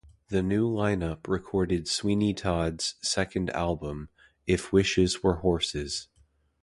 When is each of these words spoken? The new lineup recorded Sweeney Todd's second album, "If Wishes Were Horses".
The 0.29 0.41
new 0.41 0.67
lineup 0.67 1.27
recorded 1.27 1.87
Sweeney 1.87 2.33
Todd's 2.33 2.95
second 3.03 3.51
album, 3.51 4.09
"If 4.47 4.73
Wishes 4.73 5.21
Were 5.21 5.41
Horses". 5.41 6.07